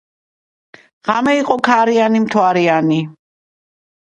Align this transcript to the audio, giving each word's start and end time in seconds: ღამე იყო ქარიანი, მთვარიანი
ღამე 1.09 1.35
იყო 1.41 1.57
ქარიანი, 1.67 2.23
მთვარიანი 2.25 2.99